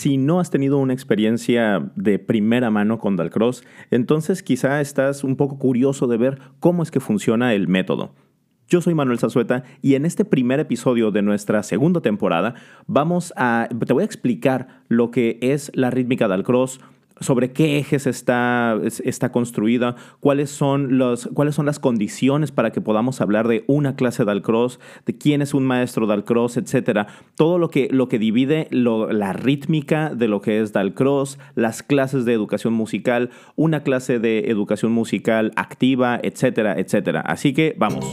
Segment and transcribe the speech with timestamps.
[0.00, 5.36] Si no has tenido una experiencia de primera mano con Dalcross, entonces quizá estás un
[5.36, 8.14] poco curioso de ver cómo es que funciona el método.
[8.66, 12.54] Yo soy Manuel Zazueta y en este primer episodio de nuestra segunda temporada
[12.86, 16.80] vamos a te voy a explicar lo que es la rítmica Dalcross,
[17.20, 22.80] sobre qué ejes está, está construida, cuáles son, los, cuáles son las condiciones para que
[22.80, 27.06] podamos hablar de una clase de Alcross, de quién es un maestro de Alcross, etc.
[27.36, 32.24] Todo lo que, lo que divide la rítmica de lo que es Dalcross, las clases
[32.24, 37.20] de educación musical, una clase de educación musical activa, etcétera, etcétera.
[37.20, 38.06] Así que vamos.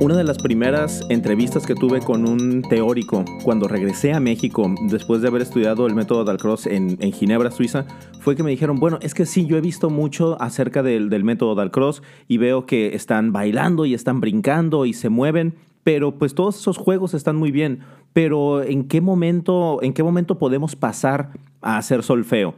[0.00, 5.20] Una de las primeras entrevistas que tuve con un teórico cuando regresé a México después
[5.20, 7.84] de haber estudiado el método Dalcross en, en Ginebra, Suiza,
[8.18, 11.22] fue que me dijeron, bueno, es que sí, yo he visto mucho acerca del, del
[11.22, 16.34] método Dalcross y veo que están bailando y están brincando y se mueven, pero pues
[16.34, 17.80] todos esos juegos están muy bien,
[18.14, 22.54] pero ¿en qué momento, en qué momento podemos pasar a hacer solfeo?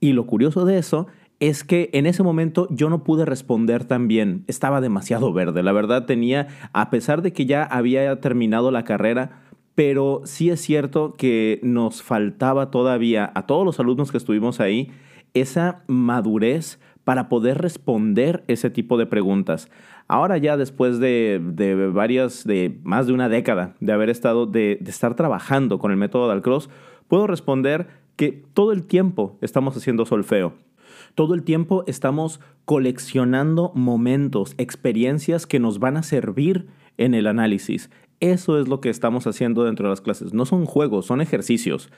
[0.00, 1.06] Y lo curioso de eso
[1.40, 4.44] es que en ese momento yo no pude responder tan bien.
[4.48, 5.62] Estaba demasiado verde.
[5.62, 9.42] La verdad tenía, a pesar de que ya había terminado la carrera,
[9.74, 14.90] pero sí es cierto que nos faltaba todavía a todos los alumnos que estuvimos ahí
[15.34, 19.70] esa madurez para poder responder ese tipo de preguntas.
[20.08, 21.40] Ahora ya después de,
[21.94, 25.96] varias, de más de una década de haber estado, de, de estar trabajando con el
[25.96, 26.68] método Dalcross,
[27.06, 30.54] puedo responder que todo el tiempo estamos haciendo solfeo
[31.14, 37.90] todo el tiempo estamos coleccionando momentos, experiencias que nos van a servir en el análisis.
[38.20, 40.34] Eso es lo que estamos haciendo dentro de las clases.
[40.34, 41.90] No son juegos, son ejercicios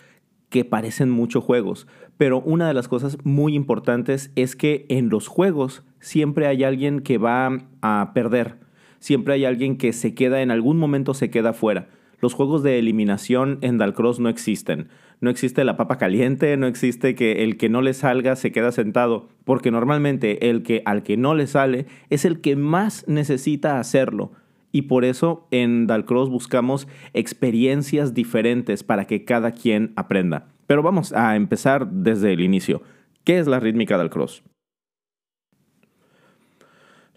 [0.50, 1.86] que parecen mucho juegos.
[2.18, 7.00] Pero una de las cosas muy importantes es que en los juegos siempre hay alguien
[7.00, 8.58] que va a perder.
[8.98, 11.88] Siempre hay alguien que se queda, en algún momento se queda fuera.
[12.20, 14.88] Los juegos de eliminación en Dalcross no existen
[15.20, 18.72] no existe la papa caliente, no existe que el que no le salga se queda
[18.72, 23.78] sentado, porque normalmente el que al que no le sale es el que más necesita
[23.78, 24.32] hacerlo.
[24.72, 30.46] Y por eso en Dalcross buscamos experiencias diferentes para que cada quien aprenda.
[30.66, 32.82] Pero vamos a empezar desde el inicio.
[33.24, 34.42] ¿Qué es la rítmica Dalcross?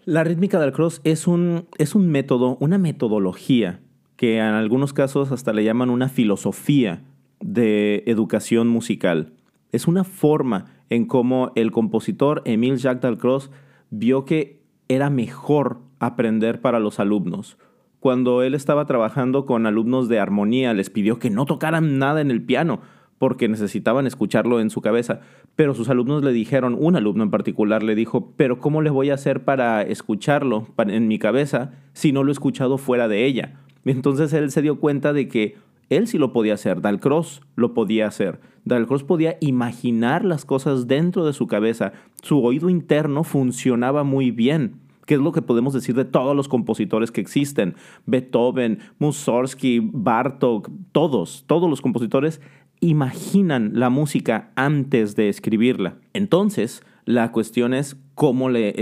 [0.04, 3.80] La rítmica Dalcross es un, es un método, una metodología
[4.16, 7.02] que en algunos casos hasta le llaman una filosofía
[7.40, 9.32] de educación musical.
[9.72, 13.50] Es una forma en cómo el compositor Emile Jacques Dalcroze
[13.90, 17.58] vio que era mejor aprender para los alumnos.
[18.00, 22.30] Cuando él estaba trabajando con alumnos de armonía, les pidió que no tocaran nada en
[22.30, 22.80] el piano
[23.18, 25.20] porque necesitaban escucharlo en su cabeza.
[25.56, 29.10] Pero sus alumnos le dijeron, un alumno en particular le dijo, pero ¿cómo le voy
[29.10, 33.60] a hacer para escucharlo en mi cabeza si no lo he escuchado fuera de ella?
[33.84, 35.56] Entonces él se dio cuenta de que
[35.90, 38.40] él sí lo podía hacer, Dalcross lo podía hacer.
[38.64, 41.92] Dalcross podía imaginar las cosas dentro de su cabeza.
[42.22, 46.48] Su oído interno funcionaba muy bien, que es lo que podemos decir de todos los
[46.48, 47.74] compositores que existen.
[48.06, 52.40] Beethoven, Mussorgsky, Bartok, todos, todos los compositores
[52.80, 55.96] imaginan la música antes de escribirla.
[56.12, 58.74] Entonces, la cuestión es cómo le,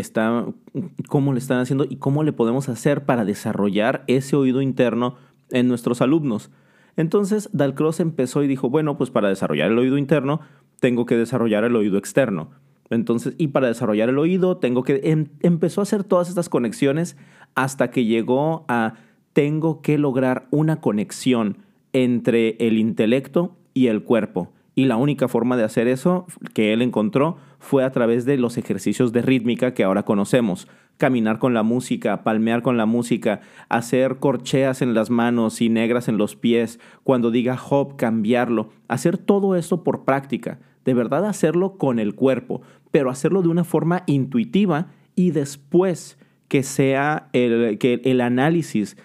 [1.08, 5.16] cómo le están haciendo y cómo le podemos hacer para desarrollar ese oído interno
[5.50, 6.50] en nuestros alumnos.
[6.96, 10.40] Entonces Dalcroze empezó y dijo, bueno, pues para desarrollar el oído interno
[10.80, 12.50] tengo que desarrollar el oído externo.
[12.90, 15.00] Entonces, y para desarrollar el oído tengo que...
[15.04, 17.16] Em, empezó a hacer todas estas conexiones
[17.54, 18.94] hasta que llegó a
[19.32, 21.58] tengo que lograr una conexión
[21.94, 24.52] entre el intelecto y el cuerpo.
[24.74, 28.56] Y la única forma de hacer eso que él encontró fue a través de los
[28.56, 30.66] ejercicios de rítmica que ahora conocemos.
[30.96, 36.08] Caminar con la música, palmear con la música, hacer corcheas en las manos y negras
[36.08, 41.76] en los pies, cuando diga hop, cambiarlo, hacer todo esto por práctica, de verdad hacerlo
[41.76, 46.18] con el cuerpo, pero hacerlo de una forma intuitiva y después
[46.48, 48.96] que sea el, que el análisis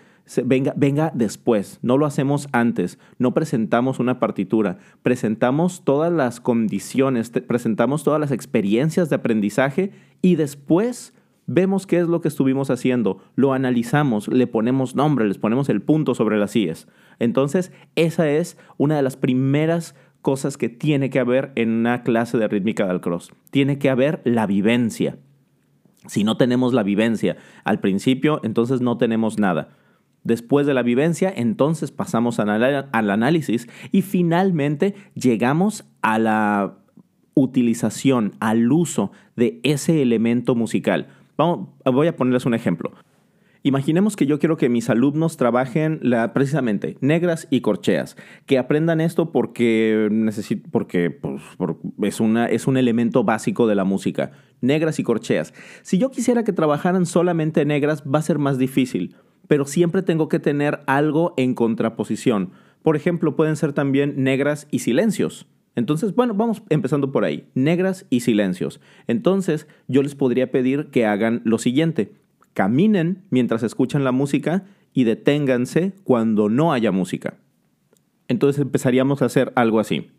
[0.45, 7.29] venga, venga después, no lo hacemos antes, no presentamos una partitura, presentamos todas las condiciones,
[7.29, 9.91] presentamos todas las experiencias de aprendizaje
[10.21, 11.13] y después
[11.47, 15.81] vemos qué es lo que estuvimos haciendo, lo analizamos, le ponemos nombre, les ponemos el
[15.81, 16.87] punto sobre las IES.
[17.19, 22.37] Entonces, esa es una de las primeras cosas que tiene que haber en una clase
[22.37, 23.31] de rítmica del cross.
[23.49, 25.17] Tiene que haber la vivencia.
[26.05, 29.69] Si no tenemos la vivencia al principio, entonces no tenemos nada.
[30.27, 36.77] Después de la vivencia, entonces pasamos al análisis y finalmente llegamos a la
[37.33, 41.07] utilización, al uso de ese elemento musical
[41.85, 42.91] voy a ponerles un ejemplo.
[43.63, 45.99] Imaginemos que yo quiero que mis alumnos trabajen
[46.33, 48.15] precisamente negras y corcheas,
[48.45, 50.07] que aprendan esto porque,
[50.71, 51.41] porque pues,
[52.03, 54.31] es, una, es un elemento básico de la música,
[54.61, 55.53] negras y corcheas.
[55.81, 59.15] Si yo quisiera que trabajaran solamente negras, va a ser más difícil,
[59.47, 62.51] pero siempre tengo que tener algo en contraposición.
[62.83, 65.47] Por ejemplo, pueden ser también negras y silencios.
[65.75, 67.47] Entonces, bueno, vamos empezando por ahí.
[67.53, 68.81] Negras y silencios.
[69.07, 72.11] Entonces, yo les podría pedir que hagan lo siguiente
[72.57, 77.35] caminen mientras escuchan la música y deténganse cuando no haya música.
[78.27, 80.09] Entonces empezaríamos a hacer algo así.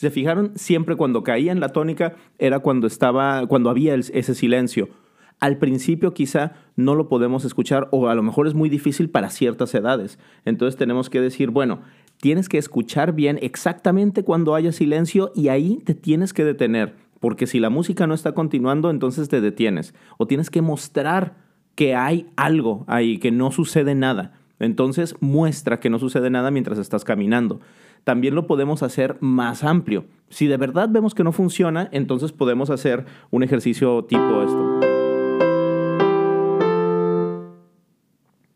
[0.00, 4.34] Si se fijaron, siempre cuando caía en la tónica era cuando estaba, cuando había ese
[4.34, 4.88] silencio.
[5.40, 9.28] Al principio quizá no lo podemos escuchar o a lo mejor es muy difícil para
[9.28, 10.18] ciertas edades.
[10.46, 11.82] Entonces tenemos que decir, bueno,
[12.16, 17.46] tienes que escuchar bien exactamente cuando haya silencio y ahí te tienes que detener, porque
[17.46, 21.36] si la música no está continuando, entonces te detienes o tienes que mostrar
[21.74, 24.32] que hay algo ahí, que no sucede nada.
[24.60, 27.60] Entonces muestra que no sucede nada mientras estás caminando
[28.04, 30.04] también lo podemos hacer más amplio.
[30.28, 34.80] Si de verdad vemos que no funciona, entonces podemos hacer un ejercicio tipo esto.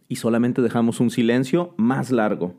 [0.09, 2.55] Y solamente dejamos un silencio más largo.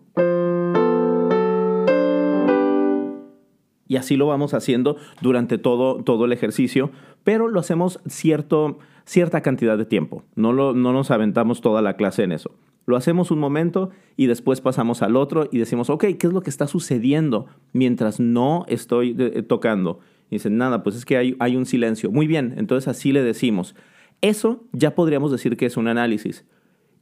[3.87, 6.91] Y así lo vamos haciendo durante todo, todo el ejercicio,
[7.23, 10.23] pero lo hacemos cierto, cierta cantidad de tiempo.
[10.35, 12.51] No, no nos aventamos toda la clase en eso.
[12.87, 16.41] Lo hacemos un momento y después pasamos al otro y decimos, ok, ¿qué es lo
[16.41, 19.99] que está sucediendo mientras no estoy eh, tocando?
[20.29, 22.11] Y dicen, nada, pues es que hay, hay un silencio.
[22.11, 23.75] Muy bien, entonces así le decimos.
[24.21, 26.45] Eso ya podríamos decir que es un análisis.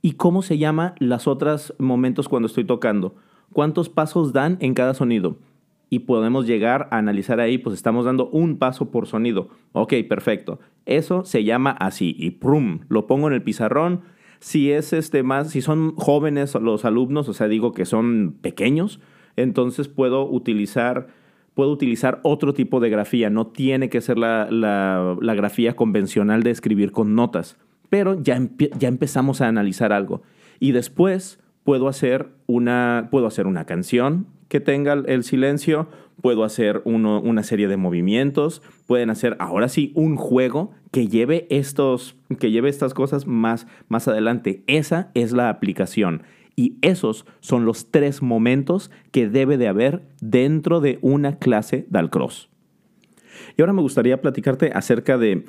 [0.01, 3.15] ¿Y cómo se llama las otras momentos cuando estoy tocando?
[3.51, 5.37] ¿Cuántos pasos dan en cada sonido?
[5.93, 9.49] Y podemos llegar a analizar ahí, pues estamos dando un paso por sonido.
[9.73, 10.59] Ok, perfecto.
[10.87, 12.15] Eso se llama así.
[12.17, 14.01] Y prum, lo pongo en el pizarrón
[14.39, 19.01] si es este más, si son jóvenes los alumnos, o sea, digo que son pequeños,
[19.35, 21.09] entonces puedo utilizar,
[21.53, 23.29] puedo utilizar otro tipo de grafía.
[23.29, 27.55] No tiene que ser la, la, grafía convencional de escribir con notas,
[27.91, 28.41] pero ya,
[28.79, 30.23] ya empezamos a analizar algo.
[30.59, 35.87] Y después puedo hacer una, puedo hacer una canción que tenga el silencio,
[36.21, 42.15] puedo hacer una serie de movimientos, pueden hacer ahora sí un juego que lleve, estos,
[42.37, 44.61] que lleve estas cosas más, más adelante.
[44.67, 46.21] Esa es la aplicación.
[46.55, 51.97] Y esos son los tres momentos que debe de haber dentro de una clase de
[51.97, 52.47] Alcross.
[53.57, 55.45] Y ahora me gustaría platicarte acerca de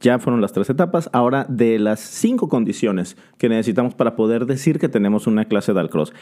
[0.00, 4.78] ya fueron las tres etapas, ahora de las cinco condiciones que necesitamos para poder decir
[4.78, 6.12] que tenemos una clase de Alcross.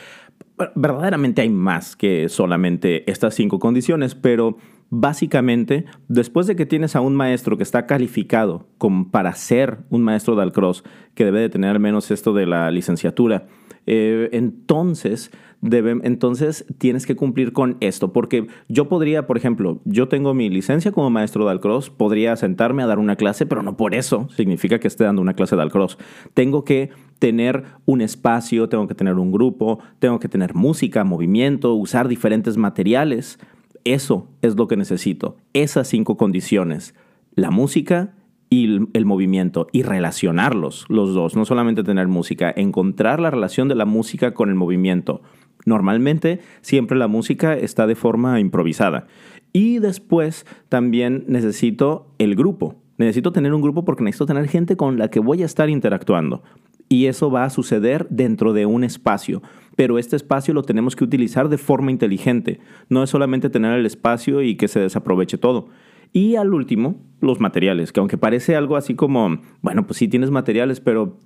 [0.75, 4.57] Verdaderamente hay más que solamente estas cinco condiciones, pero
[4.91, 8.69] básicamente, después de que tienes a un maestro que está calificado
[9.11, 10.85] para ser un maestro de Alcross,
[11.15, 13.47] que debe de tener al menos esto de la licenciatura,
[13.87, 15.31] eh, entonces,
[15.65, 20.93] entonces tienes que cumplir con esto, porque yo podría, por ejemplo, yo tengo mi licencia
[20.93, 24.79] como maestro de Alcross, podría sentarme a dar una clase, pero no por eso significa
[24.79, 25.99] que esté dando una clase de Alcross.
[26.35, 31.75] Tengo que tener un espacio, tengo que tener un grupo, tengo que tener música, movimiento,
[31.75, 33.39] usar diferentes materiales.
[33.85, 36.95] Eso es lo que necesito, esas cinco condiciones.
[37.35, 38.15] La música,
[38.55, 43.75] y el movimiento y relacionarlos los dos, no solamente tener música, encontrar la relación de
[43.75, 45.23] la música con el movimiento.
[45.65, 49.07] Normalmente siempre la música está de forma improvisada.
[49.53, 52.77] Y después también necesito el grupo.
[52.99, 56.43] Necesito tener un grupo porque necesito tener gente con la que voy a estar interactuando.
[56.89, 59.43] Y eso va a suceder dentro de un espacio.
[59.77, 62.61] Pero este espacio lo tenemos que utilizar de forma inteligente.
[62.89, 65.69] No es solamente tener el espacio y que se desaproveche todo.
[66.13, 70.31] Y al último, los materiales, que aunque parece algo así como, bueno, pues sí tienes
[70.31, 71.19] materiales, pero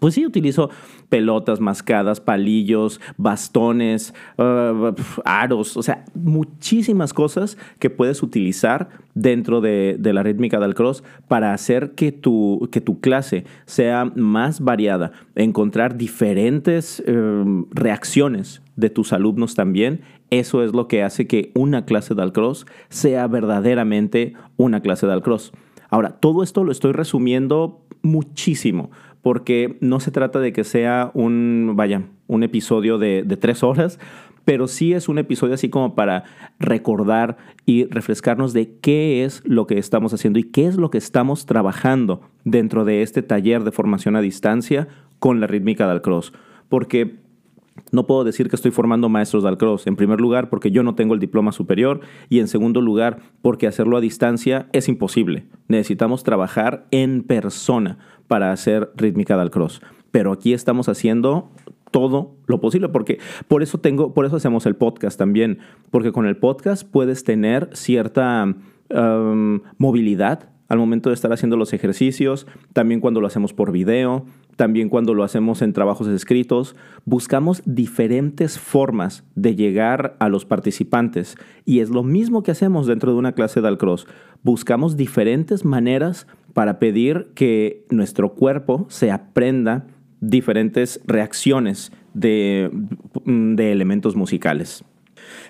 [0.00, 0.70] pues sí, utilizo
[1.08, 9.98] pelotas mascadas, palillos, bastones, uh, aros, o sea, muchísimas cosas que puedes utilizar dentro de,
[10.00, 15.96] la rítmica del cross para hacer que tu, que tu clase sea más variada, encontrar
[15.96, 20.02] diferentes um, reacciones de tus alumnos también.
[20.30, 25.14] Eso es lo que hace que una clase de Alcross sea verdaderamente una clase de
[25.14, 25.52] Alcross.
[25.90, 28.90] Ahora, todo esto lo estoy resumiendo muchísimo
[29.22, 33.98] porque no se trata de que sea un, vaya, un episodio de, tres horas,
[34.44, 36.24] pero sí es un episodio así como para
[36.58, 40.98] recordar y refrescarnos de qué es lo que estamos haciendo y qué es lo que
[40.98, 46.32] estamos trabajando dentro de este taller de formación a distancia con la rítmica del cross.
[46.68, 47.16] Porque
[47.90, 49.86] no puedo decir que estoy formando maestros de cross.
[49.86, 52.00] En primer lugar, porque yo no tengo el diploma superior.
[52.28, 55.46] Y en segundo lugar, porque hacerlo a distancia es imposible.
[55.68, 59.80] Necesitamos trabajar en persona para hacer rítmica del cross.
[60.10, 61.50] Pero aquí estamos haciendo
[61.90, 63.18] todo lo posible porque
[63.48, 65.58] por eso tengo por eso hacemos el podcast también
[65.90, 68.44] porque con el podcast puedes tener cierta
[68.90, 74.26] um, movilidad al momento de estar haciendo los ejercicios también cuando lo hacemos por video
[74.58, 76.74] también cuando lo hacemos en trabajos escritos,
[77.04, 81.36] buscamos diferentes formas de llegar a los participantes.
[81.64, 84.08] Y es lo mismo que hacemos dentro de una clase de Alcross.
[84.42, 89.86] Buscamos diferentes maneras para pedir que nuestro cuerpo se aprenda
[90.20, 92.68] diferentes reacciones de,
[93.24, 94.84] de elementos musicales.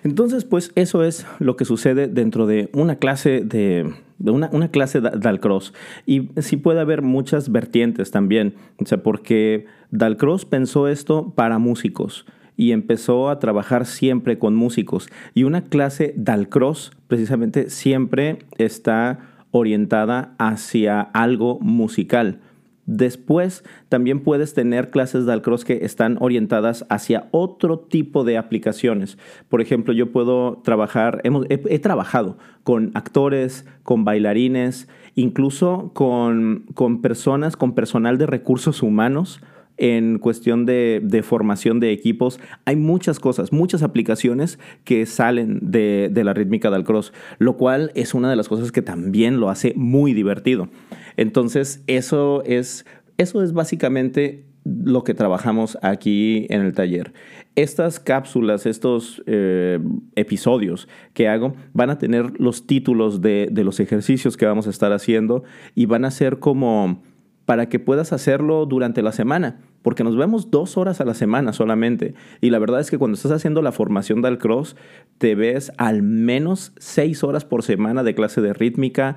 [0.04, 5.10] Entonces, pues eso es lo que sucede dentro de una clase de, una, clase de
[5.10, 5.72] Dalcross.
[6.06, 12.26] Y sí puede haber muchas vertientes también, o sea, porque Dalcross pensó esto para músicos
[12.56, 15.08] y empezó a trabajar siempre con músicos.
[15.34, 19.20] Y una clase Dalcross precisamente siempre está
[19.52, 22.40] orientada hacia algo musical.
[22.88, 29.18] Después también puedes tener clases de Alcross que están orientadas hacia otro tipo de aplicaciones.
[29.50, 37.58] Por ejemplo, yo puedo trabajar, he, trabajado con actores, con bailarines, incluso con, con personas,
[37.58, 39.42] con personal de recursos humanos
[39.78, 42.38] en cuestión de, formación de equipos.
[42.64, 48.12] Hay muchas cosas, muchas aplicaciones que salen de, la rítmica del cross, lo cual es
[48.12, 50.68] una de las cosas que también lo hace muy divertido.
[51.16, 52.84] Entonces, eso es,
[53.16, 57.14] eso es básicamente lo que trabajamos aquí en el taller.
[57.54, 59.78] Estas cápsulas, estos eh,
[60.14, 64.92] episodios que hago, van a tener los títulos de los ejercicios que vamos a estar
[64.92, 65.44] haciendo
[65.74, 67.02] y van a ser como
[67.46, 71.52] para que puedas hacerlo durante la semana porque nos vemos dos horas a la semana
[71.52, 72.14] solamente.
[72.40, 74.76] Y la verdad es que cuando estás haciendo la formación del cross,
[75.18, 79.16] te ves al menos seis horas por semana de clase de rítmica,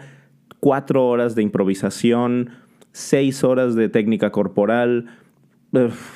[0.59, 2.51] cuatro horas de improvisación,
[2.91, 5.07] seis horas de técnica corporal.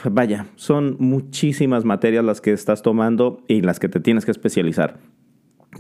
[0.10, 5.00] vaya, son muchísimas materias las que estás tomando y las que te tienes que especializar.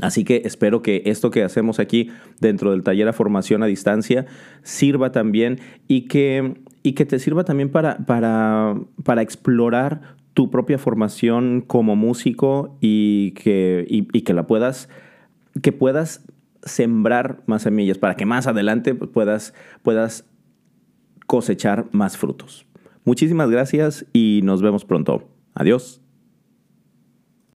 [0.01, 2.09] Así que espero que esto que hacemos aquí
[2.41, 4.25] dentro del taller a formación a distancia
[4.61, 10.77] sirva también y que y que te sirva también para, para, para explorar tu propia
[10.77, 14.87] formación como músico y que, y, que la puedas,
[15.63, 16.23] que puedas
[16.61, 20.29] sembrar más semillas para que más adelante puedas, puedas
[21.25, 22.67] cosechar más frutos.
[23.03, 25.27] Muchísimas gracias y nos vemos pronto.
[25.55, 26.04] Adiós.